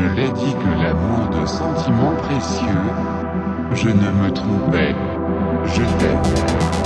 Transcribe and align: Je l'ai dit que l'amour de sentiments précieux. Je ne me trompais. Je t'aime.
Je 0.00 0.06
l'ai 0.14 0.28
dit 0.32 0.54
que 0.54 0.82
l'amour 0.82 1.28
de 1.28 1.46
sentiments 1.46 2.14
précieux. 2.22 2.66
Je 3.74 3.88
ne 3.88 4.10
me 4.10 4.30
trompais. 4.32 4.94
Je 5.66 5.82
t'aime. 5.98 6.79